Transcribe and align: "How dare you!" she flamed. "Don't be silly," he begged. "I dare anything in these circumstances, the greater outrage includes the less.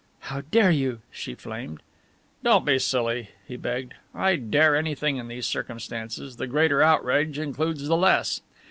"How 0.31 0.41
dare 0.41 0.71
you!" 0.71 1.01
she 1.11 1.35
flamed. 1.35 1.83
"Don't 2.43 2.65
be 2.65 2.79
silly," 2.79 3.29
he 3.47 3.55
begged. 3.55 3.93
"I 4.15 4.35
dare 4.35 4.75
anything 4.75 5.17
in 5.17 5.27
these 5.27 5.45
circumstances, 5.45 6.37
the 6.37 6.47
greater 6.47 6.81
outrage 6.81 7.37
includes 7.37 7.87
the 7.87 7.95
less. 7.95 8.41